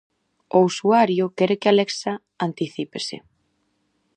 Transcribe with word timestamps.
O 0.57 0.59
usuario 0.69 1.25
quere 1.37 1.55
que 1.61 1.69
Alexa 1.71 2.13
anticípese. 2.47 3.17